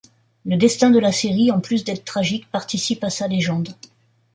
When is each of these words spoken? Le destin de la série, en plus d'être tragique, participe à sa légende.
Le 0.45 0.57
destin 0.57 0.89
de 0.89 0.97
la 0.97 1.11
série, 1.11 1.51
en 1.51 1.59
plus 1.59 1.83
d'être 1.83 2.03
tragique, 2.05 2.49
participe 2.49 3.03
à 3.03 3.11
sa 3.11 3.27
légende. 3.27 3.75